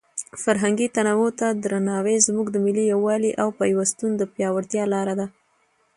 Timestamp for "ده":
5.19-5.27